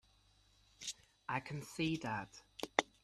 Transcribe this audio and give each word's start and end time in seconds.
I 1.29 1.41
can 1.41 1.61
see 1.61 1.97
that. 1.97 2.41